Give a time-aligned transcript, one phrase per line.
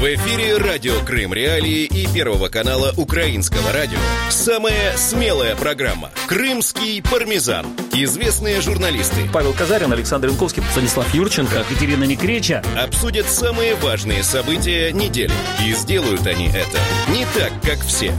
[0.00, 3.98] В эфире радио Крым Реалии и Первого канала Украинского радио.
[4.30, 7.66] Самая смелая программа «Крымский пармезан».
[7.92, 12.64] Известные журналисты Павел Казарин, Александр Янковский, Станислав Юрченко, Екатерина Некреча.
[12.82, 15.34] обсудят самые важные события недели.
[15.62, 16.78] И сделают они это
[17.12, 18.14] не так, как все.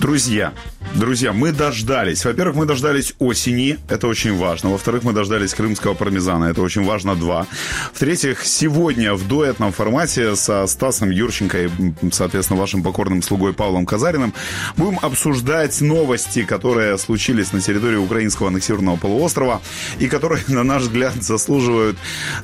[0.00, 0.52] Друзья,
[0.94, 2.24] друзья, мы дождались.
[2.24, 4.70] Во-первых, мы дождались осени, это очень важно.
[4.70, 7.46] Во-вторых, мы дождались крымского пармезана, это очень важно, два.
[7.92, 11.70] В-третьих, сегодня в дуэтном формате со Стасом Юрченко и,
[12.12, 14.34] соответственно, вашим покорным слугой Павлом Казариным
[14.76, 19.60] будем обсуждать новости, которые случились на территории украинского аннексированного полуострова
[19.98, 21.96] и которые, на наш взгляд, заслуживают,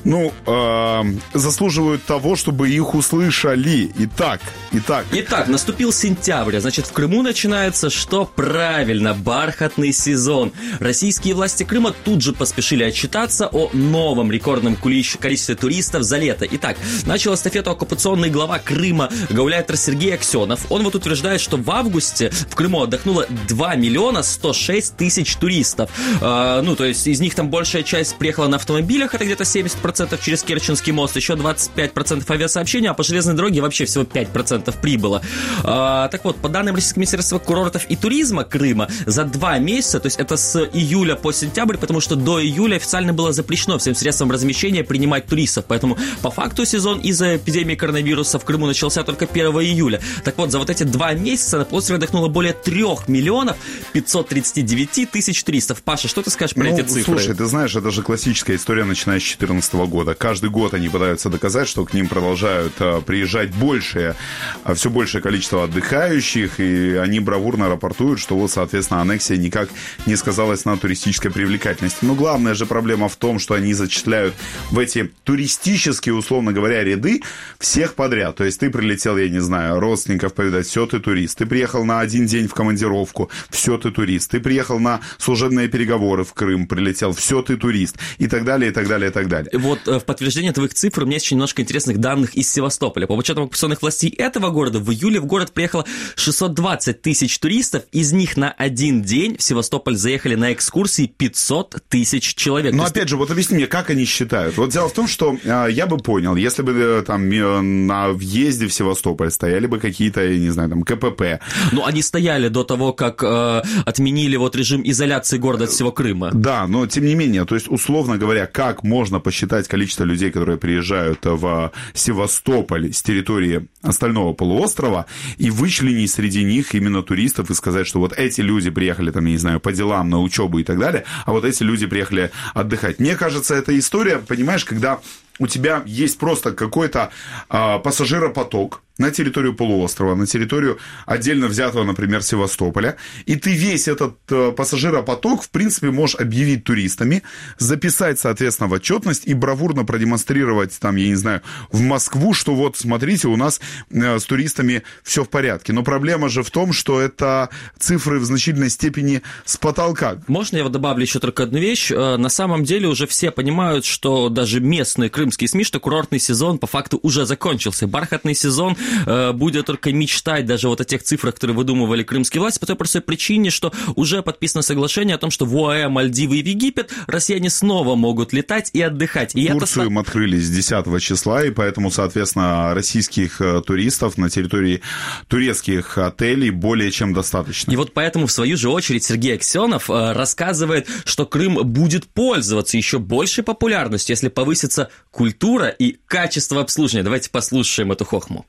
[0.03, 3.91] ну, э, заслуживают того, чтобы их услышали.
[3.97, 4.41] Итак,
[4.71, 8.25] итак, Итак, наступил сентябрь, а значит в Крыму начинается что?
[8.41, 10.51] Правильно, бархатный сезон.
[10.79, 16.47] Российские власти Крыма тут же поспешили отчитаться о новом рекордном количестве туристов за лето.
[16.49, 20.71] Итак, начал эстафету оккупационный глава Крыма гауляйтер Сергей Аксенов.
[20.71, 25.91] Он вот утверждает, что в августе в Крыму отдохнуло 2 миллиона 106 тысяч туристов.
[26.19, 30.19] А, ну, то есть из них там большая часть приехала на автомобилях, это где-то 70%
[30.19, 35.21] через Керченский мост, еще 25% авиасообщения, а по железной дороге вообще всего 5% прибыло.
[35.63, 40.07] А, так вот, по данным Российского министерства курортов и туризма Крыма, за два месяца, то
[40.07, 44.31] есть это с июля по сентябрь, потому что до июля официально было запрещено всем средствам
[44.31, 49.45] размещения принимать туристов, поэтому по факту сезон из-за эпидемии коронавируса в Крыму начался только 1
[49.47, 50.01] июля.
[50.23, 53.57] Так вот, за вот эти два месяца на полуострове отдохнуло более 3 миллионов
[53.93, 55.81] 539 тысяч туристов.
[55.83, 57.19] Паша, что ты скажешь про Ну, эти цифры?
[57.19, 60.13] слушай, ты знаешь, это же классическая история, начиная с 2014 года.
[60.15, 64.15] Каждый год они пытаются доказать, что к ним продолжают а, приезжать большее,
[64.63, 69.69] а, все большее количество отдыхающих, и они бравурно рапортуют, что вот, соответственно, аннексия никак
[70.05, 71.99] не сказалась на туристической привлекательности.
[72.03, 74.33] Но главная же проблема в том, что они зачисляют
[74.69, 77.21] в эти туристические, условно говоря, ряды
[77.59, 78.35] всех подряд.
[78.35, 81.37] То есть ты прилетел, я не знаю, родственников повидать, все, ты турист.
[81.37, 84.31] Ты приехал на один день в командировку, все, ты турист.
[84.31, 87.97] Ты приехал на служебные переговоры в Крым, прилетел, все, ты турист.
[88.19, 89.51] И так далее, и так далее, и так далее.
[89.53, 93.07] Вот э, в подтверждение твоих цифр у меня есть еще немножко интересных данных из Севастополя.
[93.07, 95.85] По подсчетам оккупационных властей этого города, в июле в город приехало
[96.15, 102.35] 620 тысяч туристов, из них на один день в Севастополь заехали на экскурсии 500 тысяч
[102.35, 102.73] человек.
[102.73, 104.57] Но То есть опять же, вот объясни мне, как они считают.
[104.57, 108.09] Вот дело в том, что э, я бы понял, если бы э, там э, на
[108.09, 111.39] въезде в Севастополь стояли бы какие-то, я не знаю, там КПП,
[111.71, 116.31] Ну, они стояли до того, как э, отменили вот режим изоляции города от всего Крыма.
[116.33, 120.57] Да, но тем не менее, то есть, условно говоря, как можно посчитать количество людей, которые
[120.57, 125.05] приезжают в Севастополь с территории остального полуострова,
[125.37, 129.31] и вычленить среди них именно туристов и сказать, что вот эти люди приехали, там, я
[129.33, 132.99] не знаю, по делам, на учебу и так далее, а вот эти люди приехали отдыхать.
[132.99, 135.01] Мне кажется, эта история, понимаешь, когда
[135.39, 137.11] у тебя есть просто какой-то
[137.49, 144.17] а, пассажиропоток на территорию полуострова, на территорию отдельно взятого, например, Севастополя, и ты весь этот
[144.29, 147.23] э, пассажиропоток, в принципе, можешь объявить туристами,
[147.57, 152.77] записать, соответственно, в отчетность и бравурно продемонстрировать, там, я не знаю, в Москву, что вот,
[152.77, 153.59] смотрите, у нас
[153.89, 155.73] э, с туристами все в порядке.
[155.73, 157.49] Но проблема же в том, что это
[157.79, 160.17] цифры в значительной степени с потолка.
[160.27, 161.91] Можно я добавлю еще только одну вещь?
[161.91, 166.57] Э, На самом деле уже все понимают, что даже местные крымские СМИ, что курортный сезон
[166.57, 167.87] по факту уже закончился.
[167.87, 168.75] Бархатный сезон
[169.05, 172.75] э, будет только мечтать даже вот о тех цифрах, которые выдумывали крымские власти, по той
[172.75, 176.91] простой причине, что уже подписано соглашение о том, что в ОАЭ, Мальдивы и в Египет
[177.07, 179.33] россияне снова могут летать и отдыхать.
[179.33, 184.29] И это Турцию им открыли с 10 числа, и поэтому, соответственно, российских э, туристов на
[184.29, 184.81] территории
[185.29, 187.71] турецких отелей более чем достаточно.
[187.71, 192.75] И вот поэтому, в свою же очередь, Сергей Аксенов э, рассказывает, что Крым будет пользоваться
[192.75, 197.03] еще большей популярностью, если повысится культура и качество обслуживания.
[197.03, 198.45] Давайте послушаем эту хохму.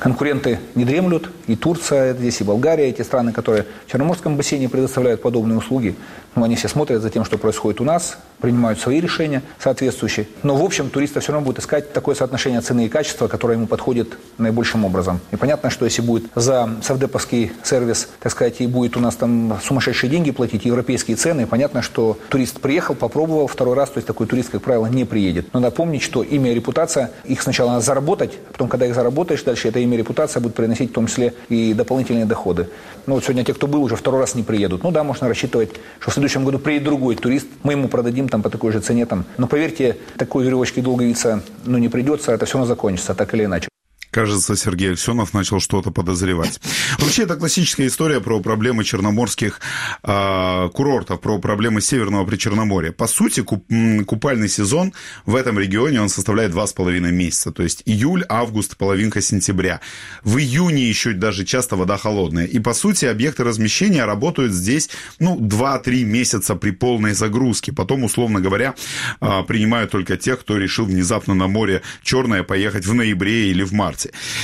[0.00, 5.22] Конкуренты не дремлют, и Турция здесь, и Болгария, эти страны, которые в Черноморском бассейне предоставляют
[5.22, 5.94] подобные услуги.
[6.34, 10.28] Ну, они все смотрят за тем, что происходит у нас, принимают свои решения соответствующие.
[10.42, 13.66] Но, в общем, туриста все равно будет искать такое соотношение цены и качества, которое ему
[13.66, 15.20] подходит наибольшим образом.
[15.32, 19.58] И понятно, что если будет за совдеповский сервис, так сказать, и будет у нас там
[19.62, 24.26] сумасшедшие деньги платить, европейские цены, понятно, что турист приехал, попробовал, второй раз, то есть такой
[24.26, 25.48] турист, как правило, не приедет.
[25.52, 29.42] Но напомнить, что имя и репутация, их сначала надо заработать, а потом, когда их заработаешь,
[29.42, 32.68] дальше это имя и репутация будет приносить в том числе и дополнительные доходы.
[33.06, 34.82] Ну вот сегодня те, кто был, уже второй раз не приедут.
[34.84, 38.42] Ну да, можно рассчитывать, что в следующем году приедет другой турист, мы ему продадим там
[38.42, 39.24] по такой же цене там.
[39.38, 43.44] Но поверьте, такой веревочки долго виться ну, не придется, это все равно закончится, так или
[43.44, 43.69] иначе.
[44.10, 46.60] Кажется, Сергей Аксенов начал что-то подозревать.
[46.98, 49.60] Вообще, это классическая история про проблемы черноморских
[50.02, 52.90] э, курортов, про проблемы Северного Причерноморья.
[52.90, 53.64] По сути, куп,
[54.06, 54.92] купальный сезон
[55.26, 57.52] в этом регионе, он составляет два с половиной месяца.
[57.52, 59.80] То есть июль, август, половинка сентября.
[60.24, 62.46] В июне еще даже часто вода холодная.
[62.46, 64.90] И, по сути, объекты размещения работают здесь,
[65.20, 67.72] ну, 2-3 месяца при полной загрузке.
[67.72, 68.74] Потом, условно говоря,
[69.20, 73.72] э, принимают только тех, кто решил внезапно на море Черное поехать в ноябре или в
[73.72, 73.99] марте.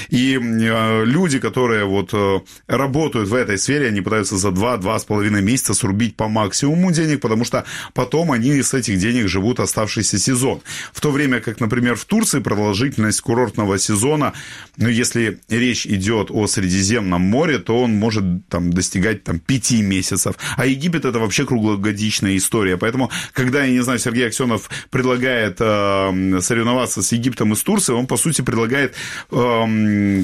[0.08, 5.74] И э, люди, которые вот э, работают в этой сфере, они пытаются за 2-2,5 месяца
[5.74, 7.64] срубить по максимуму денег, потому что
[7.94, 10.60] потом они с этих денег живут оставшийся сезон.
[10.92, 14.32] В то время как, например, в Турции продолжительность курортного сезона,
[14.76, 20.36] ну, если речь идет о Средиземном море, то он может там достигать там 5 месяцев.
[20.56, 22.76] А Египет это вообще круглогодичная история.
[22.76, 27.98] Поэтому, когда, я не знаю, Сергей Аксенов предлагает э, соревноваться с Египтом и с Турцией,
[27.98, 28.94] он, по сути, предлагает
[29.30, 29.36] э,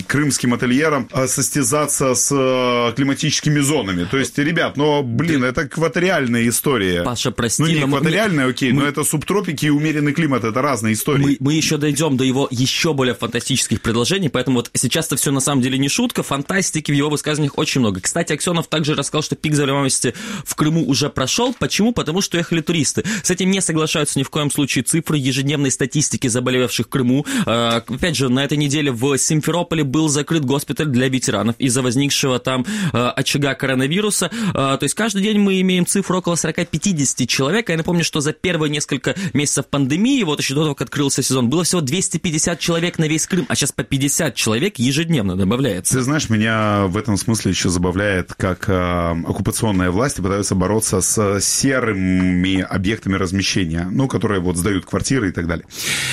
[0.07, 4.05] крымским ательерам э, состязаться с э, климатическими зонами.
[4.05, 7.03] То есть, ребят, но, блин, это экваториальная история.
[7.03, 7.63] Паша, прости.
[7.63, 8.83] Ну, не экваториальная, окей, мы...
[8.83, 11.23] но это субтропики и умеренный климат, это разные истории.
[11.23, 15.41] Мы, мы еще дойдем до его еще более фантастических предложений, поэтому вот сейчас-то все на
[15.41, 18.01] самом деле не шутка, фантастики в его высказываниях очень много.
[18.01, 20.15] Кстати, Аксенов также рассказал, что пик заболеваемости
[20.45, 21.55] в Крыму уже прошел.
[21.59, 21.93] Почему?
[21.93, 23.05] Потому что ехали туристы.
[23.23, 27.27] С этим не соглашаются ни в коем случае цифры ежедневной статистики заболевших в Крыму.
[27.47, 32.39] А, опять же, на этой неделе в Симферополе был закрыт госпиталь для ветеранов из-за возникшего
[32.39, 34.31] там а, очага коронавируса.
[34.55, 37.69] А, то есть каждый день мы имеем цифру около 40-50 человек.
[37.69, 41.49] Я напомню, что за первые несколько месяцев пандемии, вот еще до того, как открылся сезон,
[41.49, 45.95] было всего 250 человек на весь Крым, а сейчас по 50 человек ежедневно добавляется.
[45.95, 51.41] Ты знаешь, меня в этом смысле еще забавляет, как э, оккупационные власти пытаются бороться с
[51.41, 55.65] серыми объектами размещения, ну, которые вот сдают квартиры и так далее.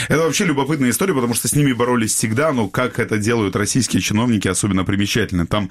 [0.08, 4.02] Это вообще любопытная история, потому что с ними боролись всегда, но как это делают российские
[4.02, 5.46] чиновники, особенно примечательно.
[5.46, 5.70] Там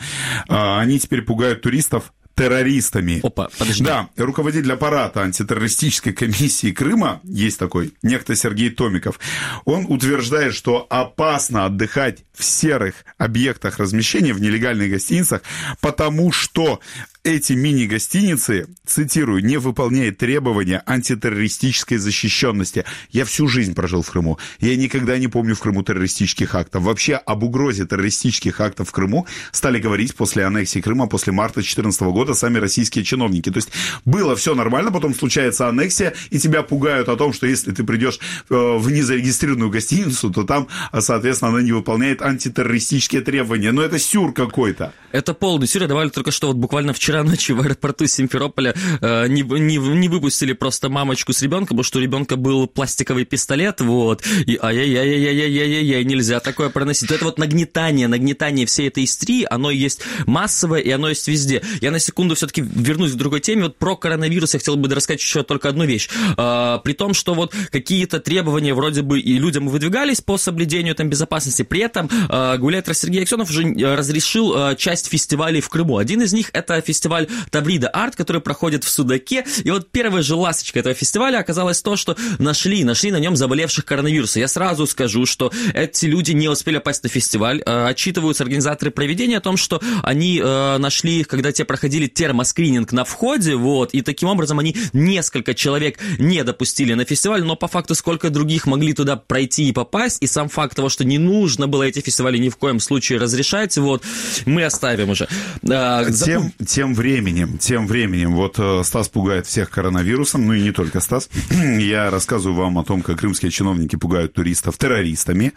[0.48, 3.20] э, они теперь пугают туристов террористами.
[3.22, 3.84] Опа, подожди.
[3.84, 9.18] Да, руководитель аппарата антитеррористической комиссии Крыма, есть такой, некто Сергей Томиков,
[9.64, 15.42] он утверждает, что опасно отдыхать в серых объектах размещения, в нелегальных гостиницах,
[15.80, 16.80] потому что
[17.24, 22.84] эти мини-гостиницы, цитирую, не выполняют требования антитеррористической защищенности.
[23.10, 24.38] Я всю жизнь прожил в Крыму.
[24.60, 26.82] Я никогда не помню в Крыму террористических актов.
[26.82, 32.00] Вообще об угрозе террористических актов в Крыму стали говорить после аннексии Крыма, после марта 2014
[32.02, 33.50] года сами российские чиновники.
[33.50, 33.70] То есть
[34.04, 38.18] было все нормально, потом случается аннексия, и тебя пугают о том, что если ты придешь
[38.48, 40.68] э, в незарегистрированную гостиницу, то там,
[40.98, 43.72] соответственно, она не выполняет антитеррористические требования.
[43.72, 44.92] Но это сюр какой-то.
[45.12, 45.82] Это полный сюр.
[45.82, 49.78] Я добавлю только что вот буквально вчера вчера ночью в аэропорту Симферополя э, не, не,
[49.78, 54.58] не выпустили просто мамочку с ребенком, потому что у ребенка был пластиковый пистолет, вот, и
[54.60, 57.10] ай-яй-яй-яй-яй-яй-яй, нельзя такое проносить.
[57.10, 61.62] Это вот нагнетание, нагнетание всей этой истории, оно есть массовое, и оно есть везде.
[61.80, 65.22] Я на секунду все-таки вернусь к другой теме, вот про коронавирус я хотел бы рассказать
[65.22, 66.10] еще только одну вещь.
[66.36, 71.08] Э, при том, что вот какие-то требования вроде бы и людям выдвигались по соблюдению там
[71.08, 73.62] безопасности, при этом э, гулятор Сергей Аксенов уже
[73.96, 75.96] разрешил э, часть фестивалей в Крыму.
[75.96, 79.44] Один из них это фестиваль фестиваль Таврида Арт, который проходит в Судаке.
[79.62, 83.84] И вот первая же ласточка этого фестиваля оказалась то, что нашли, нашли на нем заболевших
[83.84, 84.40] коронавирусом.
[84.40, 87.62] Я сразу скажу, что эти люди не успели попасть на фестиваль.
[87.64, 92.92] Э, отчитываются организаторы проведения о том, что они э, нашли их, когда те проходили термоскрининг
[92.92, 97.68] на входе, вот, и таким образом они несколько человек не допустили на фестиваль, но по
[97.68, 101.68] факту сколько других могли туда пройти и попасть, и сам факт того, что не нужно
[101.68, 104.02] было эти фестивали ни в коем случае разрешать, вот,
[104.46, 105.28] мы оставим уже.
[105.62, 110.62] Э, тем, тем тем временем, тем временем, вот э, Стас пугает всех коронавирусом, ну и
[110.62, 111.28] не только Стас.
[111.50, 115.52] Я рассказываю вам о том, как крымские чиновники пугают туристов террористами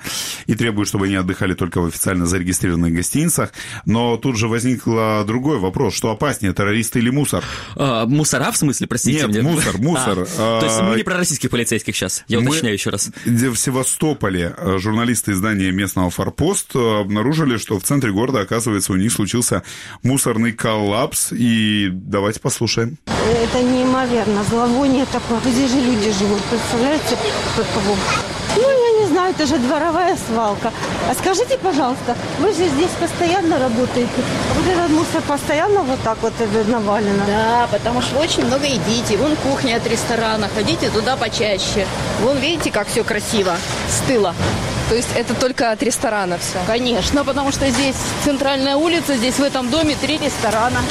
[0.46, 3.54] и требуют, чтобы они отдыхали только в официально зарегистрированных гостиницах.
[3.86, 7.46] Но тут же возник другой вопрос, что опаснее, террористы или мусор?
[7.78, 9.44] А, мусора в смысле, простите Нет, меня?
[9.44, 10.28] мусор, мусор.
[10.38, 13.10] А, то есть мы не про российских полицейских сейчас, я уточняю еще раз.
[13.24, 19.14] В Севастополе э, журналисты издания местного «Форпост» обнаружили, что в центре города, оказывается, у них
[19.14, 19.64] случился
[20.04, 22.98] мусорный коллапс, и давайте послушаем.
[23.08, 25.40] Это неимоверно, зловоние такое.
[25.40, 27.18] Где же люди живут, представляете,
[27.56, 27.98] каково?
[28.56, 30.72] Ну, я не знаю, это же дворовая свалка.
[31.10, 34.10] А скажите, пожалуйста, вы же здесь постоянно работаете.
[34.56, 36.34] Вот этот мусор постоянно вот так вот
[36.68, 37.26] навалено?
[37.26, 39.18] Да, потому что очень много едите.
[39.18, 41.88] Вон кухня от ресторана, ходите туда почаще.
[42.22, 43.56] Вон видите, как все красиво,
[43.90, 44.36] с тыла.
[44.90, 46.60] То есть это только от ресторана все?
[46.68, 50.82] Конечно, потому что здесь центральная улица, здесь в этом доме три ресторана.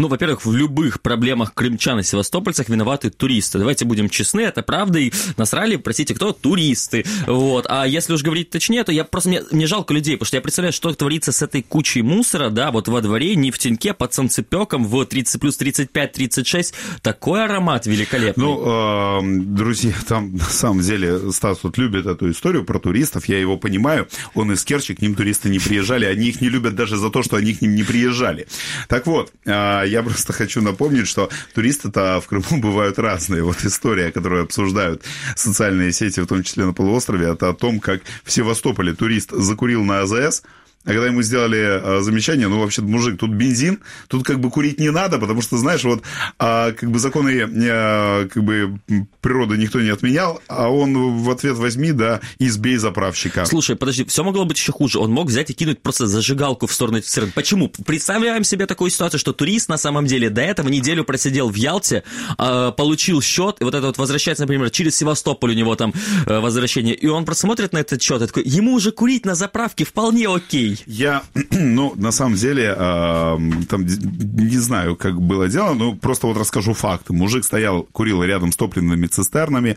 [0.00, 3.58] Ну, во-первых, в любых проблемах крымчан и севастопольцах виноваты туристы.
[3.58, 6.32] Давайте будем честны, это правда, и насрали, простите, кто?
[6.32, 7.04] Туристы.
[7.26, 7.66] Вот.
[7.68, 10.40] А если уж говорить точнее, то я просто, мне, мне жалко людей, потому что я
[10.40, 14.14] представляю, что творится с этой кучей мусора, да, вот во дворе, не в теньке, под
[14.14, 16.72] санцепеком, в 30 плюс 35-36.
[17.02, 18.42] Такой аромат великолепный.
[18.42, 19.20] Ну,
[19.54, 24.08] друзья, там на самом деле Стас вот любит эту историю про туристов, я его понимаю.
[24.32, 27.22] Он из Керчи, к ним туристы не приезжали, они их не любят даже за то,
[27.22, 28.48] что они к ним не приезжали.
[28.88, 33.42] Так вот, э, я просто хочу напомнить, что туристы-то в Крыму бывают разные.
[33.42, 35.02] Вот история, которую обсуждают
[35.36, 39.84] социальные сети, в том числе на полуострове, это о том, как в Севастополе турист закурил
[39.84, 40.42] на АЗС,
[40.84, 44.80] а когда ему сделали а, замечание, ну, вообще мужик, тут бензин, тут как бы курить
[44.80, 46.02] не надо, потому что, знаешь, вот
[46.38, 48.80] а, как бы законы а, как бы
[49.20, 53.44] природы никто не отменял, а он в ответ возьми, да, избей заправщика.
[53.44, 54.98] Слушай, подожди, все могло быть еще хуже.
[54.98, 57.30] Он мог взять и кинуть просто зажигалку в сторону цистерн.
[57.34, 57.70] Почему?
[57.84, 62.04] Представляем себе такую ситуацию, что турист на самом деле до этого неделю просидел в Ялте,
[62.38, 65.92] получил счет, и вот это вот возвращается, например, через Севастополь у него там
[66.26, 69.84] а, возвращение, и он просмотрит на этот счет, и такой, ему уже курить на заправке
[69.84, 70.69] вполне окей.
[70.86, 76.36] Я, ну, на самом деле, э, там, не знаю, как было дело, но просто вот
[76.36, 77.12] расскажу факты.
[77.12, 79.76] Мужик стоял, курил рядом с топливными цистернами,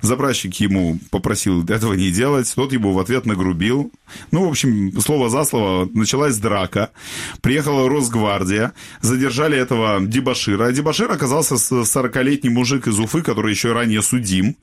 [0.00, 3.92] заправщик ему попросил этого не делать, тот ему в ответ нагрубил.
[4.30, 6.90] Ну, в общем, слово за слово, началась драка,
[7.40, 10.66] приехала Росгвардия, задержали этого дебашира.
[10.66, 14.56] А дебашир оказался 40-летний мужик из Уфы, который еще ранее судим.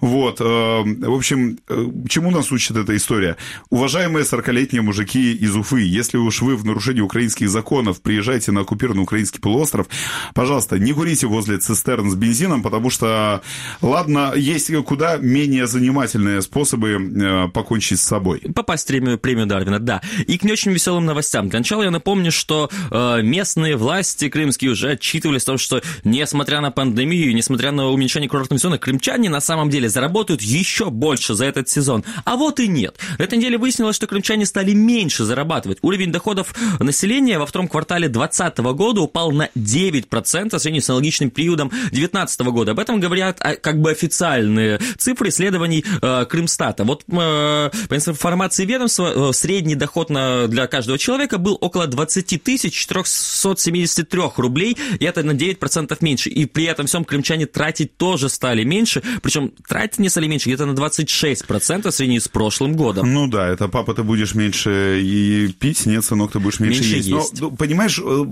[0.00, 3.36] Вот, э, в общем, э, чему нас учит эта история?
[3.70, 8.60] Уважаемые 40-летние мужики, мужики из Уфы, если уж вы в нарушении украинских законов приезжаете на
[8.60, 9.86] оккупированный украинский полуостров,
[10.34, 13.42] пожалуйста, не курите возле цистерн с бензином, потому что,
[13.80, 18.40] ладно, есть куда менее занимательные способы э, покончить с собой.
[18.54, 20.02] Попасть в премию, премию Дарвина, да.
[20.26, 21.48] И к не очень веселым новостям.
[21.48, 26.60] Для начала я напомню, что э, местные власти крымские уже отчитывались о том, что несмотря
[26.60, 31.46] на пандемию, несмотря на уменьшение курортного сезона, крымчане на самом деле заработают еще больше за
[31.46, 32.04] этот сезон.
[32.24, 32.96] А вот и нет.
[33.16, 35.78] В этой неделе выяснилось, что крымчане стали менее меньше зарабатывать.
[35.82, 41.30] Уровень доходов населения во втором квартале 2020 года упал на 9% в сравнении с аналогичным
[41.30, 42.72] периодом 2019 года.
[42.72, 46.82] Об этом говорят а, как бы официальные цифры исследований э, Крымстата.
[46.82, 52.42] Вот э, по информации ведомства, э, средний доход на, для каждого человека был около 20
[52.42, 56.28] тысяч 473 рублей, и это на 9% меньше.
[56.28, 60.66] И при этом всем крымчане тратить тоже стали меньше, причем тратить не стали меньше где-то
[60.66, 63.12] на 26% в сравнении с прошлым годом.
[63.12, 66.96] Ну да, это папа, ты будешь меньше и пить, нет, сынок, ты будешь меньше, меньше
[66.96, 67.08] есть.
[67.08, 67.40] есть.
[67.40, 68.24] Но, ну, понимаешь, э,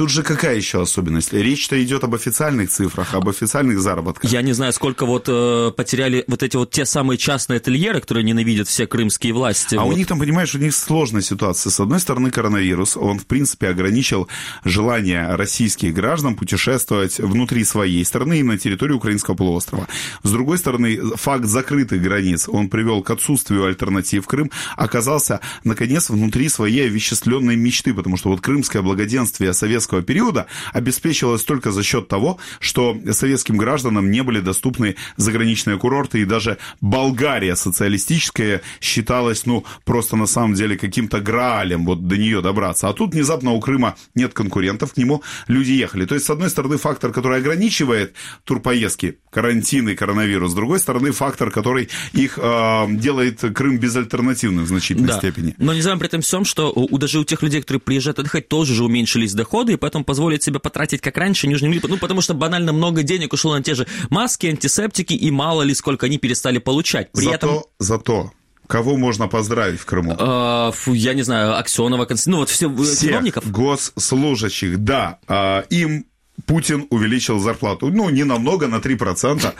[0.00, 1.34] Тут же какая еще особенность?
[1.34, 4.32] Речь-то идет об официальных цифрах, об официальных заработках.
[4.32, 8.24] Я не знаю, сколько вот э, потеряли вот эти вот те самые частные ательеры, которые
[8.24, 9.74] ненавидят все крымские власти.
[9.74, 9.92] А вот.
[9.92, 11.70] у них там, понимаешь, у них сложная ситуация.
[11.70, 14.26] С одной стороны, коронавирус, он, в принципе, ограничил
[14.64, 19.86] желание российских граждан путешествовать внутри своей страны и на территории украинского полуострова.
[20.22, 24.26] С другой стороны, факт закрытых границ, он привел к отсутствию альтернатив.
[24.26, 30.46] Крым оказался, наконец, внутри своей овеществленной мечты, потому что вот крымское благоденствие советского советского периода
[30.72, 36.58] обеспечивалась только за счет того, что советским гражданам не были доступны заграничные курорты, и даже
[36.80, 42.88] Болгария социалистическая считалась, ну, просто на самом деле каким-то граалем вот до нее добраться.
[42.88, 46.06] А тут внезапно у Крыма нет конкурентов, к нему люди ехали.
[46.06, 51.12] То есть, с одной стороны, фактор, который ограничивает турпоездки, карантин и коронавирус, с другой стороны,
[51.12, 55.18] фактор, который их э, делает Крым безальтернативным в значительной да.
[55.18, 55.54] степени.
[55.58, 58.48] Но не забываем при этом всем, что у, даже у тех людей, которые приезжают отдыхать,
[58.48, 61.68] тоже же уменьшились доходы, и поэтому позволить себе потратить как раньше не нужно.
[61.68, 65.74] Ну, потому что банально много денег ушло на те же маски, антисептики, и мало ли
[65.74, 67.12] сколько они перестали получать.
[67.12, 67.62] При зато, этом...
[67.78, 68.32] зато
[68.70, 70.14] Кого можно поздравить в Крыму?
[70.16, 73.50] А, фу, я не знаю, Аксенова, ну вот все Всех чиновников.
[73.50, 75.18] госслужащих, да.
[75.26, 76.06] А, им
[76.46, 77.88] Путин увеличил зарплату.
[77.88, 79.52] Ну, не намного, на 3%,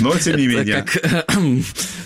[0.00, 0.84] но тем не менее.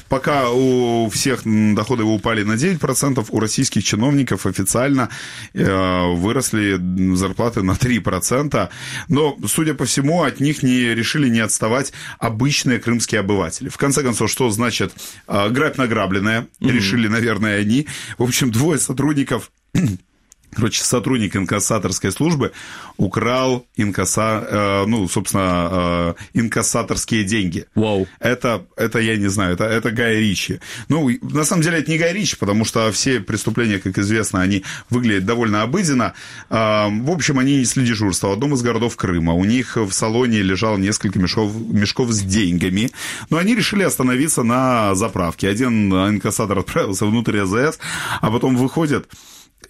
[0.09, 5.09] Пока у всех доходы упали на 9%, у российских чиновников официально
[5.55, 6.79] э, выросли
[7.15, 8.69] зарплаты на 3%.
[9.09, 13.69] Но, судя по всему, от них не решили не отставать обычные крымские обыватели.
[13.69, 14.93] В конце концов, что значит
[15.29, 16.47] э, грабь награбленное?
[16.61, 17.87] Решили, наверное, они.
[18.19, 19.51] В общем, двое сотрудников
[20.55, 22.53] Короче, сотрудник инкассаторской службы
[22.99, 27.65] украл инкасса, э, ну, собственно, э, инкассаторские деньги.
[27.75, 28.07] Вау.
[28.21, 30.61] Это, это я не знаю, это, это Гай Ричи.
[30.89, 34.63] Ну, на самом деле, это не Гай Ричи, потому что все преступления, как известно, они
[34.91, 36.13] выглядят довольно обыденно.
[36.51, 39.33] Э, в общем, они несли дежурство в одном из городов Крыма.
[39.33, 42.91] У них в салоне лежало несколько мешков, мешков с деньгами,
[43.31, 45.49] но они решили остановиться на заправке.
[45.49, 47.79] Один инкассатор отправился внутрь АЗС,
[48.21, 49.09] а потом выходит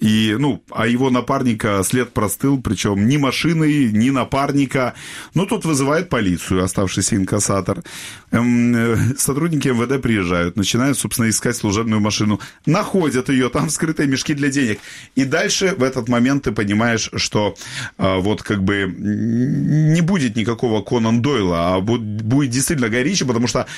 [0.02, 4.94] И, ну, а его напарника след простыл, причем ни машины, ни напарника.
[5.34, 7.84] Ну, тут вызывает полицию, оставшийся инкассатор.
[8.32, 12.40] Эм, э, сотрудники МВД приезжают, начинают, собственно, искать служебную машину.
[12.66, 14.80] Находят ее, там скрытые мешки для денег.
[15.14, 17.54] И дальше в этот момент ты понимаешь, что
[17.96, 23.46] э, вот как бы не будет никакого Конан Дойла, а будет, будет действительно Ричи, потому
[23.46, 23.68] что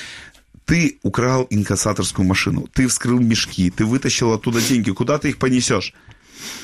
[0.64, 5.92] ты украл инкассаторскую машину, ты вскрыл мешки, ты вытащил оттуда деньги, куда ты их понесешь?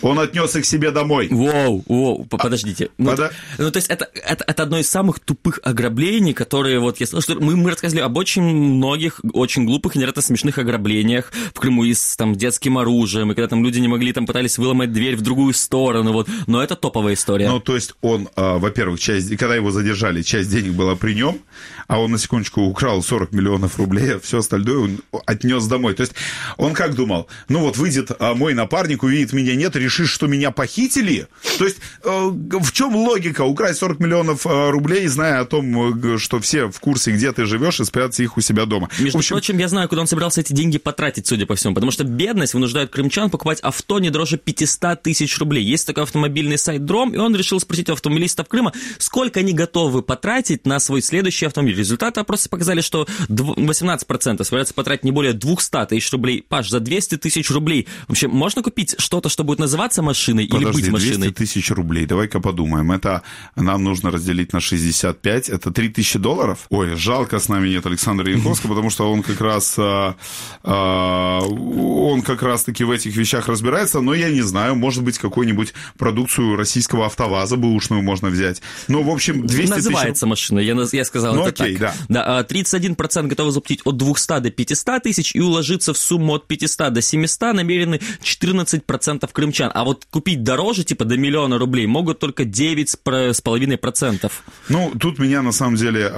[0.02, 1.28] Он отнес их себе домой.
[1.30, 2.90] Воу, воу, подождите.
[2.98, 7.00] Ну, Пода- ну, то есть это, это, это одно из самых тупых ограблений, которые вот...
[7.00, 11.32] Я, слышал, что мы, мы рассказали об очень многих, очень глупых и невероятно смешных ограблениях
[11.54, 14.58] в Крыму и с там, детским оружием, и когда там люди не могли, там пытались
[14.58, 16.28] выломать дверь в другую сторону, вот.
[16.46, 17.48] Но это топовая история.
[17.48, 21.40] Ну, то есть он, а, во-первых, часть, когда его задержали, часть денег была при нем,
[21.86, 25.94] а он на секундочку украл 40 миллионов рублей, а все остальное он отнес домой.
[25.94, 26.14] То есть
[26.56, 27.28] он как думал?
[27.48, 31.28] Ну вот выйдет а, мой напарник, увидит меня нет, решит, что меня похитили?
[31.58, 36.18] То есть э, в чем логика украсть 40 миллионов э, рублей, зная о том, э,
[36.18, 38.88] что все в курсе, где ты живешь, и спрятать их у себя дома?
[38.98, 41.74] Между В общем, прочим, я знаю, куда он собирался эти деньги потратить, судя по всему,
[41.74, 45.62] потому что бедность вынуждает крымчан покупать авто не дороже 500 тысяч рублей.
[45.62, 50.02] Есть такой автомобильный сайт Дром, и он решил спросить у автомобилистов Крыма, сколько они готовы
[50.02, 51.76] потратить на свой следующий автомобиль.
[51.76, 56.44] Результаты опроса показали, что дв- 18% собираются потратить не более 200 тысяч рублей.
[56.48, 60.82] Паш, за 200 тысяч рублей вообще можно купить что-то, что будет называться машиной или Подожди,
[60.82, 61.32] быть 200 машиной?
[61.32, 62.92] тысяч рублей, давай-ка подумаем.
[62.92, 63.22] Это
[63.56, 66.66] нам нужно разделить на 65, это 3 тысячи долларов?
[66.70, 70.14] Ой, жалко с нами нет Александра Янковского, потому что он как раз, а,
[70.62, 75.74] а, он как раз-таки в этих вещах разбирается, но я не знаю, может быть, какую-нибудь
[75.98, 78.62] продукцию российского автоваза бэушную можно взять.
[78.86, 79.84] Ну, в общем, 200 тысяч...
[79.84, 81.94] Называется машина, я, я сказал Ну, это окей, так.
[82.08, 82.38] да.
[82.38, 86.92] а 31% готовы заплатить от 200 до 500 тысяч и уложиться в сумму от 500
[86.92, 89.70] до 700 намерены 14% крымчан.
[89.72, 94.30] А вот купить дороже, типа до миллиона рублей, могут только 9,5%.
[94.68, 96.12] Ну, тут меня на самом деле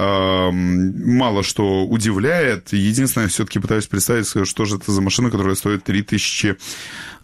[0.51, 2.73] мало что удивляет.
[2.73, 6.57] Единственное, все-таки пытаюсь представить, что же это за машина, которая стоит 3000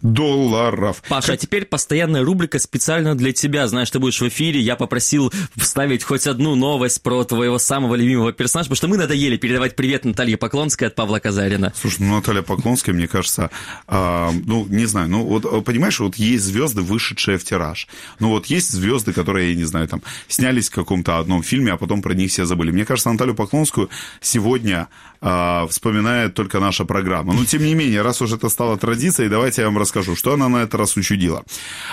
[0.02, 1.02] долларов.
[1.10, 3.68] Паша, а теперь постоянная рубрика специально для тебя.
[3.68, 8.32] Знаешь, ты будешь в эфире, я попросил вставить хоть одну новость про твоего самого любимого
[8.32, 11.74] персонажа, потому что мы надоели передавать привет Наталье Поклонской от Павла Казарина.
[11.78, 13.50] Слушай, ну Наталья Поклонская, мне кажется,
[13.86, 15.60] ну, не знаю, ну, вот, а,
[15.90, 17.88] понимаешь, вот есть звезды, вышедшие в тираж.
[18.20, 21.76] Ну, вот есть звезды, которые, я не знаю, там, снялись в каком-то одном фильме, а
[21.76, 22.70] потом про них все забыли.
[22.70, 23.88] Мне кажется, Наталью Поклонскую
[24.20, 24.86] сегодня
[25.20, 27.34] а, вспоминает только наша программа.
[27.34, 30.48] Но, тем не менее, раз уже это стало традицией, давайте я вам расскажу, что она
[30.48, 31.44] на этот раз учудила.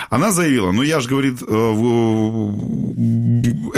[0.09, 1.73] Она заявила, ну, я же, говорит, э,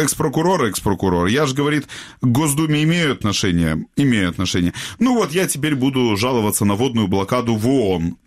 [0.02, 1.88] экс-прокурор, экс-прокурор, я же, говорит,
[2.22, 4.74] к Госдуме имею отношение, имею отношение.
[5.00, 8.18] Ну, вот я теперь буду жаловаться на водную блокаду в ООН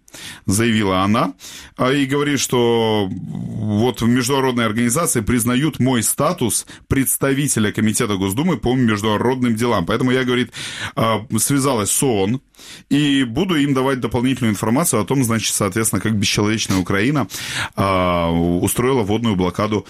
[0.47, 1.35] заявила она,
[1.77, 9.55] а, и говорит, что вот международные организации признают мой статус представителя Комитета Госдумы по международным
[9.55, 9.87] делам.
[9.87, 10.53] Поэтому я, говорит,
[10.97, 12.41] а, связалась с ООН,
[12.89, 17.29] и буду им давать дополнительную информацию о том, значит, соответственно, как бесчеловечная Украина
[17.77, 19.87] а, устроила водную блокаду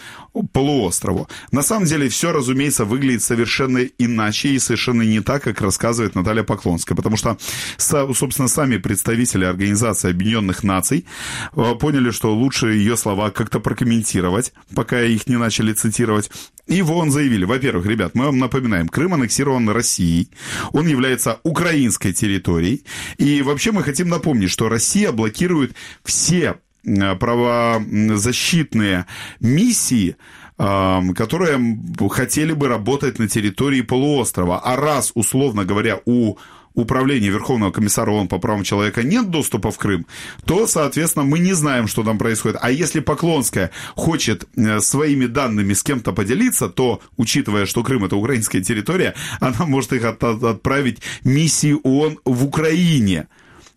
[0.52, 1.28] полуострову.
[1.50, 6.42] На самом деле все, разумеется, выглядит совершенно иначе и совершенно не так, как рассказывает Наталья
[6.42, 7.36] Поклонская, потому что,
[7.76, 11.06] со- собственно, сами представители Организации Объединенных Наций
[11.54, 16.30] э, поняли, что лучше ее слова как-то прокомментировать, пока их не начали цитировать.
[16.66, 20.28] И в ООН заявили, во-первых, ребят, мы вам напоминаем, Крым аннексирован Россией,
[20.72, 22.84] он является украинской территорией,
[23.18, 29.06] и вообще мы хотим напомнить, что Россия блокирует все правозащитные
[29.40, 30.16] миссии,
[30.56, 34.60] которые хотели бы работать на территории полуострова.
[34.60, 36.36] А раз, условно говоря, у
[36.74, 40.06] управления Верховного комиссара ООН по правам человека нет доступа в Крым,
[40.44, 42.58] то, соответственно, мы не знаем, что там происходит.
[42.60, 48.16] А если Поклонская хочет э, своими данными с кем-то поделиться, то, учитывая, что Крым это
[48.16, 53.28] украинская территория, она может их от- от- отправить миссии ООН в Украине.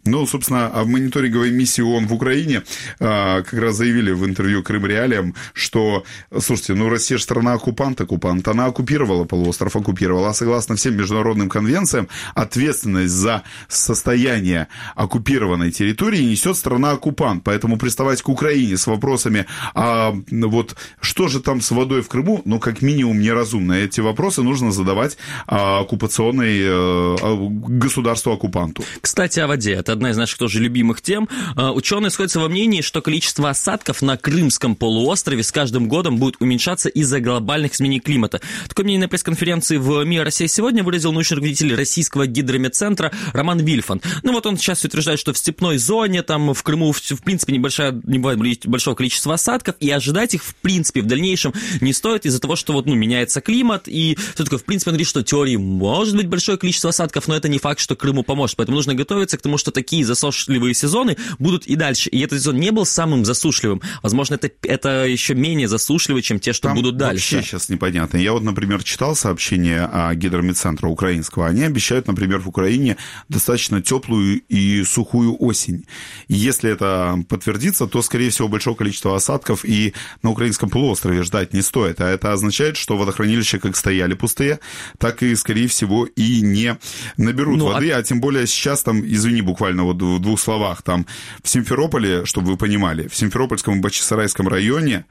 [0.07, 2.61] Ну, собственно, о мониторинговой миссии ООН в Украине
[2.99, 6.03] а, как раз заявили в интервью Крым Реалиям, что,
[6.39, 12.07] слушайте, ну, Россия же страна-оккупант, оккупант, она оккупировала полуостров, оккупировала, а согласно всем международным конвенциям,
[12.35, 20.75] ответственность за состояние оккупированной территории несет страна-оккупант, поэтому приставать к Украине с вопросами, а вот
[21.01, 23.73] что же там с водой в Крыму, ну, как минимум неразумно.
[23.73, 28.83] Эти вопросы нужно задавать а, оккупационной э, а, государству-оккупанту.
[29.01, 29.73] Кстати, о воде.
[29.73, 31.27] Это одна из наших тоже любимых тем.
[31.55, 36.35] Э, ученые сходятся во мнении, что количество осадков на Крымском полуострове с каждым годом будет
[36.39, 38.41] уменьшаться из-за глобальных изменений климата.
[38.67, 44.01] Такое мнение на пресс-конференции в МИА Россия сегодня выразил научный руководитель Российского гидрометцентра Роман Вильфан.
[44.23, 47.99] Ну вот он сейчас утверждает, что в степной зоне, там в Крыму, в, принципе, небольшая,
[48.03, 52.39] не бывает большого количества осадков, и ожидать их, в принципе, в дальнейшем не стоит из-за
[52.39, 55.55] того, что вот, ну, меняется климат, и все такое, в принципе, он говорит, что теории
[55.55, 58.57] может быть большое количество осадков, но это не факт, что Крыму поможет.
[58.57, 62.09] Поэтому нужно готовиться к тому, что такие засушливые сезоны будут и дальше.
[62.09, 63.81] И этот сезон не был самым засушливым.
[64.03, 67.35] Возможно, это, это еще менее засушливый, чем те, что Там будут дальше.
[67.35, 68.17] вообще сейчас непонятно.
[68.17, 71.47] Я вот, например, читал сообщение о гидромедцентра украинского.
[71.47, 72.97] Они обещают, например, в Украине
[73.29, 75.85] достаточно теплую и сухую осень.
[76.27, 79.93] И если это подтвердится, то, скорее всего, большое количество осадков и
[80.23, 82.01] на украинском полуострове ждать не стоит.
[82.01, 84.59] А это означает, что водохранилища как стояли пустые,
[84.97, 86.77] так и, скорее всего, и не
[87.17, 87.91] наберут Ну, воды.
[87.91, 88.01] А...
[88.03, 91.05] тем более сейчас там, извини, буквально вот в двух словах, там
[91.43, 95.05] в Симферополе, чтобы вы понимали, в Симферопольском и Бахчисарайском районе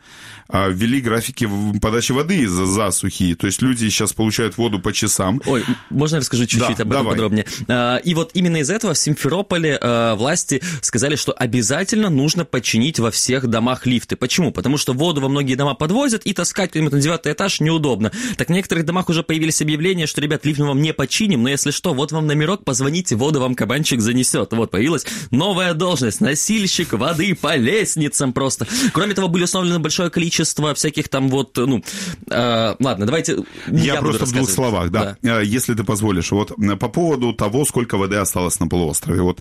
[0.48, 1.48] а, ввели графики
[1.80, 3.34] подачи воды из-за засухи.
[3.34, 5.40] То есть люди сейчас получают воду по часам.
[5.46, 7.12] Ой, можно я расскажу чуть-чуть Да, об этом давай.
[7.12, 7.46] подробнее?
[7.68, 12.98] А, И вот именно из этого в Симферополе а, власти сказали, что обязательно нужно починить
[12.98, 14.16] во всех домах лифты.
[14.16, 14.52] Почему?
[14.52, 18.12] Потому что воду во многие дома подвозят, и таскать куда-нибудь на девятый этаж неудобно.
[18.36, 21.48] Так в некоторых домах уже появились объявления, что, ребят, лифт мы вам не починим, но
[21.48, 24.43] если что, вот вам номерок, позвоните, воду вам кабанчик занесет.
[24.52, 28.66] Вот появилась новая должность, носильщик воды по лестницам просто.
[28.92, 31.82] Кроме того, были установлены большое количество всяких там вот, ну,
[32.30, 33.38] а, ладно, давайте...
[33.68, 35.16] Я, буду просто в двух словах, да.
[35.22, 39.22] Э, Если ты позволишь, вот э, по поводу того, сколько воды осталось на полуострове.
[39.22, 39.40] Вот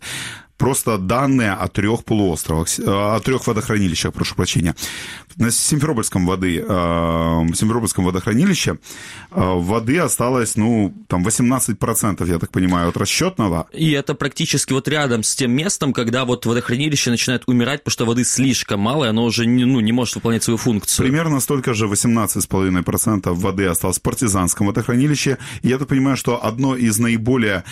[0.63, 4.75] просто данные о трех полуостровах, э, о трех водохранилищах, прошу прощения.
[5.35, 8.75] На Симферопольском воды, э, в Симферопольском водохранилище э,
[9.35, 13.67] воды осталось, ну, там 18%, я так понимаю, от расчетного.
[13.73, 18.05] И это практически вот рядом с тем местом, когда вот водохранилище начинает умирать, потому что
[18.05, 21.05] воды слишком мало, и оно уже не, ну, не может выполнять свою функцию.
[21.05, 25.37] Примерно столько же, 18,5% воды осталось в партизанском водохранилище.
[25.61, 27.65] И я так понимаю, что одно из наиболее,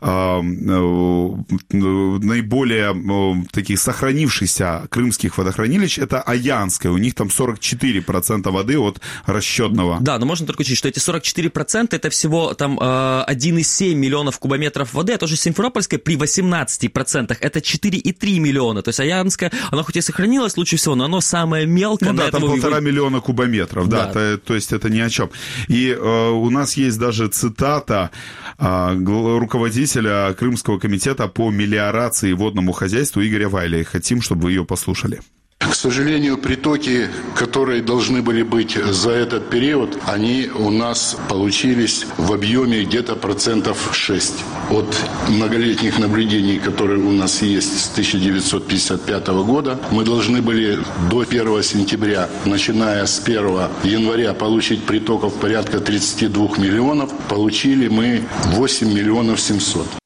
[0.00, 6.90] э, э, наиболее э, таких сохранившихся крымских водохранилищ, это Аянское.
[6.92, 9.98] У них там 44% воды от расчетного.
[10.00, 14.94] Да, но можно только учить, что эти 44% это всего там э, 1,7 миллионов кубометров
[14.94, 18.82] воды, а тоже Симферопольская при 18% это 4,3 миллиона.
[18.82, 22.12] То есть Аянская, она хоть и сохранилась лучше всего, но оно самое мелкое.
[22.12, 24.12] Ну да, там полтора вы- миллиона кубометров, да, Да.
[24.12, 25.30] то, то есть это ни о чем.
[25.68, 28.10] И э, у нас есть даже цитата
[28.58, 28.94] э,
[29.38, 33.80] руководителя Крымского комитета по мелиорации и водному хозяйству Игоря Вайля.
[33.80, 35.20] И хотим, чтобы вы ее послушали.
[35.58, 42.32] К сожалению, притоки, которые должны были быть за этот период, они у нас получились в
[42.32, 44.34] объеме где-то процентов 6
[44.70, 44.96] от
[45.28, 49.80] многолетних наблюдений, которые у нас есть с 1955 года.
[49.90, 50.78] Мы должны были
[51.10, 53.44] до 1 сентября, начиная с 1
[53.82, 57.12] января, получить притоков порядка 32 миллионов.
[57.28, 58.22] Получили мы
[58.54, 59.98] 8 миллионов 700.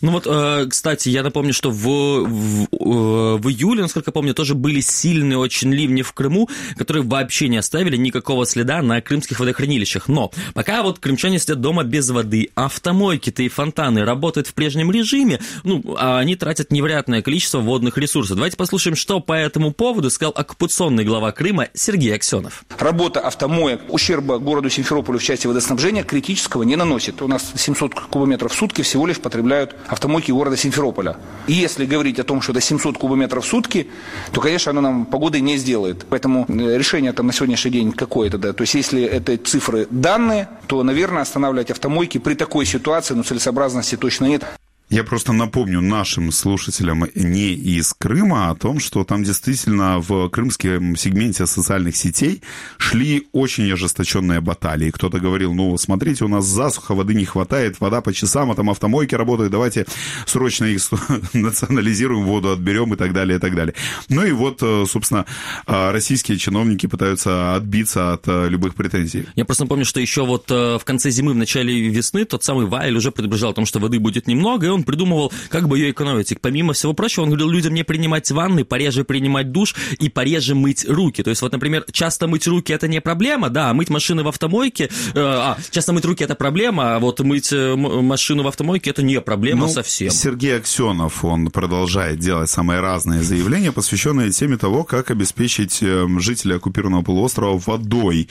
[0.00, 4.34] Ну вот, э, кстати, я напомню, что в, в, э, в июле, насколько я помню,
[4.34, 9.40] тоже были сильные очень ливни в Крыму, которые вообще не оставили никакого следа на крымских
[9.40, 10.08] водохранилищах.
[10.08, 15.40] Но пока вот крымчане сидят дома без воды, автомойки-то и фонтаны работают в прежнем режиме,
[15.64, 18.36] ну, а они тратят невероятное количество водных ресурсов.
[18.36, 22.64] Давайте послушаем, что по этому поводу сказал оккупационный глава Крыма Сергей Аксенов.
[22.78, 27.20] Работа автомоек ущерба городу Симферополю в части водоснабжения критического не наносит.
[27.22, 31.16] У нас 700 кубометров в сутки всего лишь потребляют автомойки города Симферополя.
[31.48, 33.88] И если говорить о том, что это 700 кубометров в сутки,
[34.32, 36.06] то, конечно, оно нам погоды не сделает.
[36.08, 38.52] Поэтому э, решение там на сегодняшний день какое-то, да.
[38.52, 43.96] То есть, если это цифры данные, то, наверное, останавливать автомойки при такой ситуации, ну, целесообразности
[43.96, 44.44] точно нет.
[44.90, 50.96] Я просто напомню нашим слушателям не из Крыма о том, что там действительно в крымском
[50.96, 52.42] сегменте социальных сетей
[52.76, 54.90] шли очень ожесточенные баталии.
[54.90, 58.68] Кто-то говорил, ну, смотрите, у нас засуха, воды не хватает, вода по часам, а там
[58.68, 59.86] автомойки работают, давайте
[60.26, 60.80] срочно их
[61.34, 63.76] национализируем, воду отберем и так далее, и так далее.
[64.08, 65.24] Ну и вот, э, собственно,
[65.68, 69.26] э, российские чиновники пытаются отбиться от э, любых претензий.
[69.36, 72.96] Я просто напомню, что еще вот в конце зимы, в начале весны тот самый Вайль
[72.96, 76.32] уже предупреждал о том, что воды будет немного, и он придумывал, как бы ее экономить.
[76.32, 80.54] И помимо всего прочего, он говорил людям не принимать ванны, пореже принимать душ и пореже
[80.54, 81.22] мыть руки.
[81.22, 84.28] То есть вот, например, часто мыть руки это не проблема, да, а мыть машины в
[84.28, 88.90] автомойке, э, а, часто мыть руки это проблема, а вот мыть э, машину в автомойке
[88.90, 90.10] это не проблема Ну, совсем.
[90.10, 96.56] Сергей Аксенов, он продолжает делать самые разные заявления, посвященные теме того, как обеспечить э, жителей
[96.56, 98.28] оккупированного полуострова водой.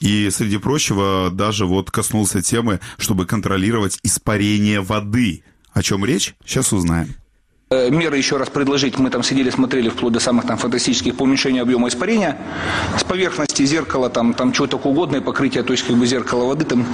[0.00, 5.42] И, среди прочего, даже вот коснулся темы, чтобы контролировать испарение воды.
[5.76, 6.34] О чем речь?
[6.42, 7.14] Сейчас узнаем.
[7.68, 11.24] Э, меры еще раз предложить, мы там сидели, смотрели вплоть до самых там фантастических по
[11.24, 12.38] уменьшению объема испарения.
[12.96, 16.64] С поверхности зеркала, там, там чего то угодное покрытие, то есть как бы зеркало воды
[16.64, 16.86] там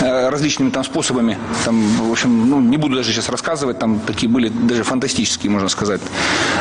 [0.00, 1.36] э, различными там способами.
[1.66, 5.68] Там, в общем, ну, не буду даже сейчас рассказывать, там такие были даже фантастические, можно
[5.68, 6.00] сказать.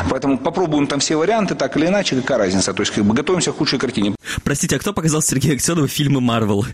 [0.09, 2.73] Поэтому попробуем там все варианты, так или иначе, какая разница.
[2.73, 4.17] То есть как бы готовимся к худшей картине.
[4.43, 6.65] Простите, а кто показал Сергею Аксенову фильмы Марвел?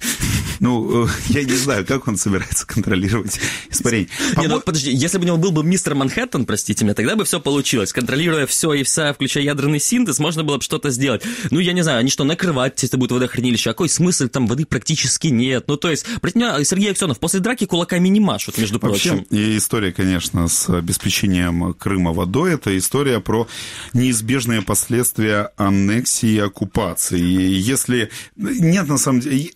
[0.62, 3.39] Ну, э, я не знаю, как он собирается контролировать
[3.72, 4.10] испарение.
[4.38, 7.26] Не, ну подожди, если бы у него был бы мистер Манхэттен, простите меня, тогда бы
[7.26, 7.92] все получилось.
[7.92, 11.22] Контролируя все и вся, включая ядерный синтез, можно было бы что-то сделать.
[11.50, 13.72] Ну, я не знаю, они что, накрывать, если будет водохранилище?
[13.72, 14.28] А какой смысл?
[14.30, 15.66] Там воды практически нет.
[15.68, 19.18] Ну, то есть, меня Сергей Аксенов после драки кулаками не машут, между прочим.
[19.18, 23.48] Вообще, и история, конечно, с обеспечением Крыма водой, это история про
[23.94, 27.20] неизбежные последствия аннексии и оккупации.
[27.20, 28.12] И если...
[28.38, 29.52] Нет, на самом деле,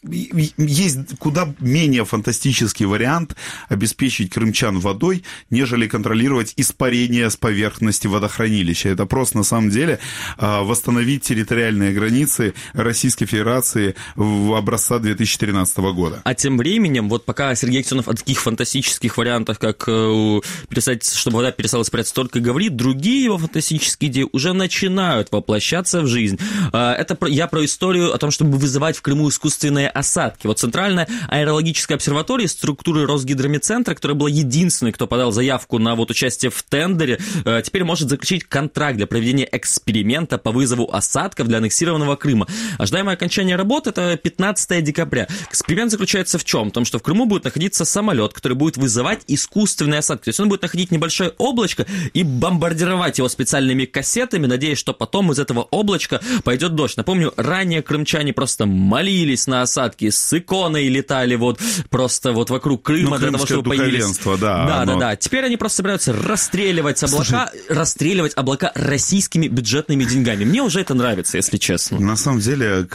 [0.58, 3.36] есть куда менее фантастический вариант
[3.70, 8.90] обеспечить крымчан водой, нежели контролировать испарение с поверхности водохранилища.
[8.90, 10.00] Это просто на самом деле
[10.38, 16.22] а, восстановить территориальные границы Российской Федерации в образца 2013 года.
[16.24, 21.38] А тем временем, вот пока Сергей Аксенов о таких фантастических вариантах, как э, перестать, чтобы
[21.38, 26.40] вода перестала испаряться, только говорит, другие его фантастические идеи уже начинают воплощаться в жизнь.
[26.72, 30.48] А, это я про историю о том, чтобы вызывать в Крыму искусственные осадки.
[30.48, 36.50] Вот Центральная аэрологическая обсерватория структуры Росгидромедцентра, которая была единственной, кто подал заявку на вот участие
[36.50, 42.16] в тендере, э, теперь может заключить контракт для проведения эксперимента по вызову осадков для аннексированного
[42.16, 42.48] Крыма.
[42.78, 45.28] Ожидаемое окончание работы это 15 декабря.
[45.50, 46.70] Эксперимент заключается в чем?
[46.70, 50.26] В том, что в Крыму будет находиться самолет, который будет вызывать искусственные осадки.
[50.26, 55.32] То есть он будет находить небольшое облачко и бомбардировать его специальными кассетами, надеясь, что потом
[55.32, 56.98] из этого облачка пойдет дождь.
[56.98, 62.84] Напомню, ранее крымчане просто молились на осадки с икон дроны летали вот просто вот вокруг
[62.84, 64.18] Крыма ну, для того, чтобы появились.
[64.18, 64.94] Да, да, оно...
[64.94, 65.16] да, да.
[65.16, 70.46] Теперь они просто собираются расстреливать облака, Слушай, расстреливать облака российскими бюджетными деньгами.
[70.46, 72.00] Мне уже это нравится, если честно.
[72.00, 72.88] На самом деле,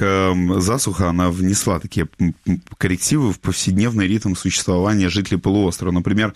[0.61, 2.09] засуха, она внесла такие
[2.79, 5.92] коррективы в повседневный ритм существования жителей полуострова.
[5.92, 6.35] Например,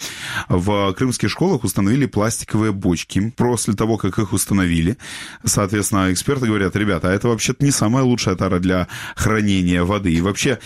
[0.49, 3.33] в крымских школах установили пластиковые бочки.
[3.37, 4.97] После того, как их установили,
[5.45, 10.13] соответственно, эксперты говорят, ребята, а это вообще-то не самая лучшая тара для хранения воды.
[10.13, 10.59] И вообще,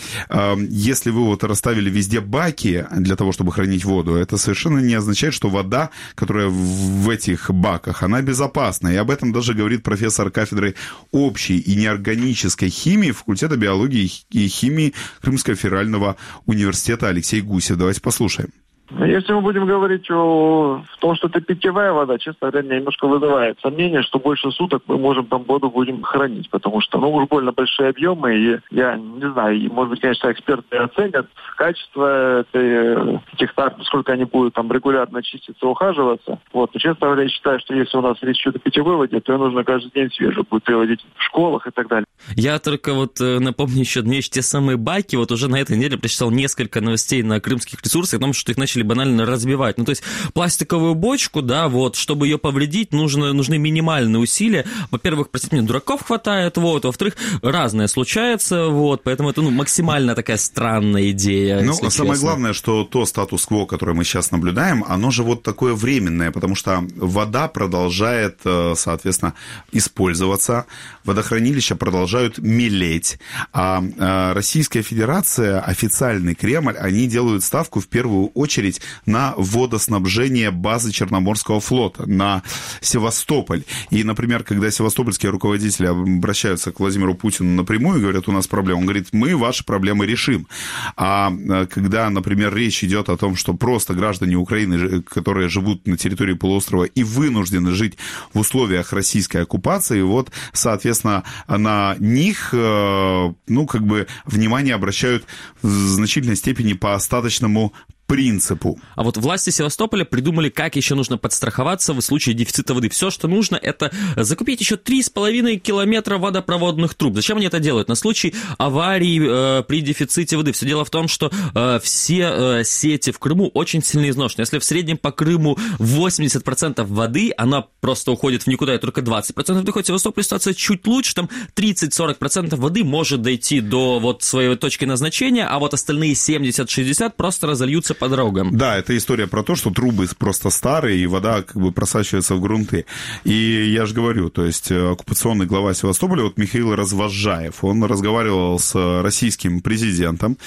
[0.57, 5.33] если вы вот расставили везде баки для того, чтобы хранить воду, это совершенно не означает,
[5.33, 6.47] что вода, которая
[6.79, 8.89] в этих баках, она безопасна.
[8.89, 10.75] И об этом даже говорит профессор кафедры
[11.11, 16.15] общей и неорганической химии факультета биологии и химии Крымского федерального
[16.45, 17.77] университета Алексей Гусев.
[17.77, 18.49] Давайте послушаем.
[18.91, 24.01] Если мы будем говорить о том, что это питьевая вода, честно говоря, немножко вызывает сомнение,
[24.01, 27.89] что больше суток мы можем там воду будем хранить, потому что, ну, уж больно большие
[27.89, 33.75] объемы, и я не знаю, и, может быть, конечно, эксперты оценят качество этой, этих тар,
[33.83, 36.39] сколько они будут там регулярно чиститься, ухаживаться.
[36.51, 39.19] Вот, но, честно говоря, я считаю, что если у нас речь идет о питьевой воде,
[39.19, 42.05] то ее нужно каждый день свежую будет приводить в школах и так далее.
[42.35, 45.97] Я только вот э, напомню еще, мне те самые баки, вот уже на этой неделе
[45.97, 49.77] прочитал несколько новостей на крымских ресурсах о том, что их начали начали банально разбивать.
[49.77, 54.65] Ну, то есть пластиковую бочку, да, вот, чтобы ее повредить, нужно, нужны минимальные усилия.
[54.91, 60.37] Во-первых, простите меня, дураков хватает, вот, во-вторых, разное случается, вот, поэтому это, ну, максимально такая
[60.37, 61.61] странная идея.
[61.61, 62.15] Ну, самое честно.
[62.15, 66.83] главное, что то статус-кво, которое мы сейчас наблюдаем, оно же вот такое временное, потому что
[66.95, 69.33] вода продолжает, э, соответственно,
[69.71, 70.65] использоваться,
[71.03, 73.19] водохранилища продолжают мелеть,
[73.53, 80.51] а э, Российская Федерация, официальный Кремль, они делают ставку в первую очередь очередь на водоснабжение
[80.51, 82.43] базы Черноморского флота, на
[82.81, 83.63] Севастополь.
[83.89, 88.79] И, например, когда севастопольские руководители обращаются к Владимиру Путину напрямую и говорят, у нас проблема,
[88.79, 90.47] он говорит, мы ваши проблемы решим.
[90.95, 95.97] А э, когда, например, речь идет о том, что просто граждане Украины, которые живут на
[95.97, 97.97] территории полуострова и вынуждены жить
[98.33, 105.25] в условиях российской оккупации, вот, соответственно, на них, э, ну, как бы, внимание обращают
[105.61, 107.73] в значительной степени по остаточному
[108.09, 108.79] принципу.
[108.95, 112.89] А вот власти Севастополя придумали, как еще нужно подстраховаться в случае дефицита воды.
[112.89, 117.13] Все, что нужно, это закупить еще 3,5 километра водопроводных труб.
[117.15, 117.87] Зачем они это делают?
[117.87, 120.53] На случай аварии э, при дефиците воды.
[120.53, 124.41] Все дело в том, что э, все э, сети в Крыму очень сильно изношены.
[124.41, 129.53] Если в среднем по Крыму 80% воды, она просто уходит в никуда, и только 20%
[129.53, 134.85] воды в Севастополе ситуация чуть лучше, там 30-40% воды может дойти до вот своей точки
[134.85, 138.55] назначения, а вот остальные 70-60 просто разольются по дорогам.
[138.55, 142.41] Да, это история про то, что трубы просто старые, и вода как бы просачивается в
[142.41, 142.85] грунты.
[143.23, 148.57] И я же говорю, то есть э, оккупационный глава Севастополя, вот Михаил Развожаев, он разговаривал
[148.57, 150.37] с российским президентом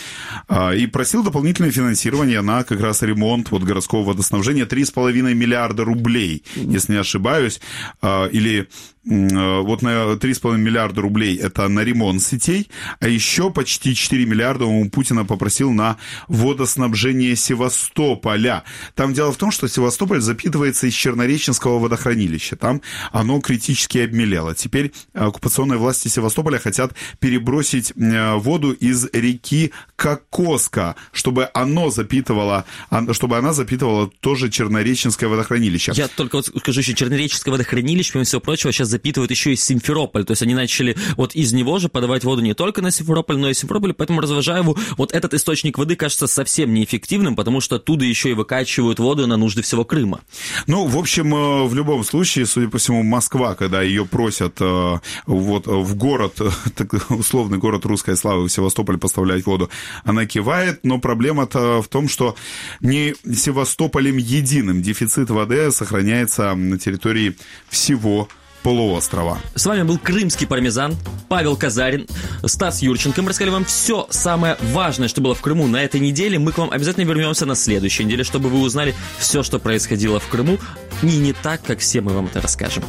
[0.48, 6.42] а, и просил дополнительное финансирование на как раз ремонт вот городского водоснабжения 3,5 миллиарда рублей,
[6.56, 7.60] если не ошибаюсь,
[8.00, 8.68] а, или
[9.04, 14.88] вот на 3,5 миллиарда рублей это на ремонт сетей, а еще почти 4 миллиарда у
[14.90, 15.96] Путина попросил на
[16.28, 18.62] водоснабжение Севастополя.
[18.94, 22.56] Там дело в том, что Севастополь запитывается из Чернореченского водохранилища.
[22.56, 24.54] Там оно критически обмелело.
[24.54, 32.64] Теперь оккупационные власти Севастополя хотят перебросить э, воду из реки Кокоска, чтобы оно запитывало,
[33.12, 35.92] чтобы она запитывала тоже Чернореченское водохранилище.
[35.94, 40.24] Я только вот скажу еще, Чернореченское водохранилище, помимо всего прочего, сейчас запитывают еще и Симферополь.
[40.24, 43.50] То есть они начали вот из него же подавать воду не только на Симферополь, но
[43.50, 43.92] и Симферополь.
[43.92, 48.98] Поэтому Развожаеву вот этот источник воды кажется совсем неэффективным, потому что оттуда еще и выкачивают
[48.98, 50.20] воду на нужды всего Крыма.
[50.66, 54.98] Ну, в общем, э, в любом случае, судя по всему, Москва, когда ее просят э,
[55.26, 56.40] вот в город,
[57.08, 59.70] условный город русской славы, в Севастополь поставлять воду,
[60.04, 62.36] она кивает, но проблема-то в том, что
[62.80, 67.36] не Севастополем единым дефицит воды сохраняется на территории
[67.68, 68.28] всего
[68.62, 69.38] полуострова.
[69.54, 70.96] С вами был крымский пармезан,
[71.28, 72.06] Павел Казарин,
[72.44, 73.22] Стас Юрченко.
[73.22, 76.38] Мы рассказали вам все самое важное, что было в Крыму на этой неделе.
[76.38, 80.28] Мы к вам обязательно вернемся на следующей неделе, чтобы вы узнали все, что происходило в
[80.28, 80.58] Крыму.
[81.02, 82.84] И не так, как все мы вам это расскажем.